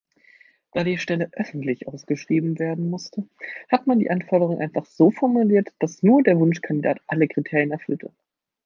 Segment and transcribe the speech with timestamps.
[0.71, 3.27] Da die Stelle öffentlich ausgeschrieben werden musste,
[3.69, 8.11] hat man die Anforderungen einfach so formuliert, dass nur der Wunschkandidat alle Kriterien erfüllte.